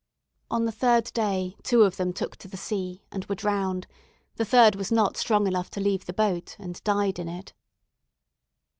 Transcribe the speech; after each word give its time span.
On 0.49 0.65
the 0.65 0.71
third 0.71 1.11
day, 1.13 1.55
two 1.61 1.83
of 1.83 1.97
them 1.97 2.11
took 2.11 2.35
to 2.37 2.47
the 2.47 2.57
sea, 2.57 3.03
and 3.11 3.23
were 3.25 3.35
drowned; 3.35 3.85
the 4.37 4.45
third 4.45 4.73
was 4.75 4.91
not 4.91 5.15
strong 5.15 5.45
enough 5.45 5.69
to 5.69 5.79
leave 5.79 6.07
the 6.07 6.11
boat, 6.11 6.55
and 6.57 6.83
died 6.83 7.19
in 7.19 7.27
it. 7.29 7.53